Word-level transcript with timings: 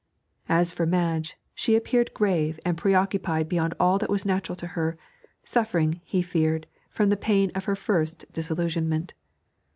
As 0.49 0.73
for 0.73 0.87
Madge, 0.87 1.37
she 1.53 1.75
appeared 1.75 2.11
grave 2.15 2.59
and 2.65 2.75
pre 2.75 2.95
occupied 2.95 3.47
beyond 3.47 3.75
all 3.79 3.99
that 3.99 4.09
was 4.09 4.25
natural 4.25 4.55
to 4.55 4.65
her, 4.73 4.97
suffering, 5.45 6.01
he 6.03 6.23
feared, 6.23 6.65
from 6.89 7.09
the 7.09 7.15
pain 7.15 7.51
of 7.53 7.65
her 7.65 7.75
first 7.75 8.25
disillusionment. 8.33 9.13